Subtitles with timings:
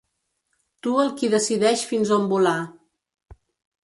[0.85, 2.55] Tu el qui decideix fins on volar.